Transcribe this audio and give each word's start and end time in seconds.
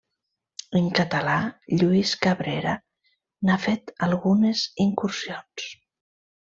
En 0.79 0.87
català, 0.99 1.35
Lluís 1.81 2.15
Cabrera 2.25 2.73
n'ha 3.49 3.61
fet 3.69 3.97
algunes 4.09 4.67
incursions. 4.91 5.71